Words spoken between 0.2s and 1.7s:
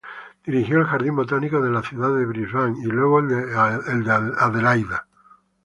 Dirigió el Jardín Botánico de